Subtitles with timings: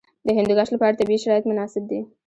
[0.27, 1.99] د هندوکش لپاره طبیعي شرایط مناسب دي.